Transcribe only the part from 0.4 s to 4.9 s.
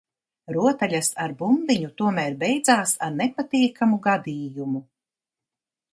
Rotaļas ar bumbiņu tomēr beidzās ar nepatīkamu gadījumu.